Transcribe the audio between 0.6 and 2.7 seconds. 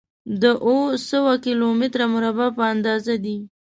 اووه سوه کيلو متره مربع په